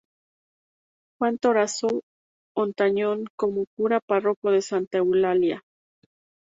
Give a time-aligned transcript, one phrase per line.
[1.19, 1.89] Juan Toranzo
[2.57, 5.63] Ontañón como cura párroco de Santa Eulalia.